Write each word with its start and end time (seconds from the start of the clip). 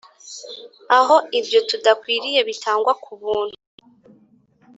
aho 0.97 1.15
ibyo 1.39 1.59
tudakwiriye 1.69 2.39
bitangwa 2.49 2.93
kubuntu 3.03 3.57